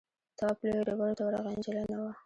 [0.37, 2.11] تواب لویو ډبرو ته ورغی نجلۍ نه وه.